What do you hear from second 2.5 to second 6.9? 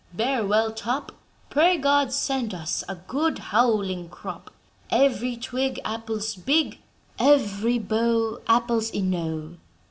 us a good howling crop Every twig, apples big;